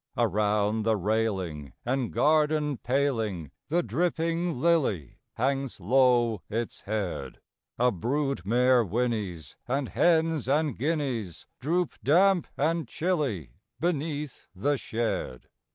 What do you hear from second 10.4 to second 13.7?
and guineas Droop, damp and chilly,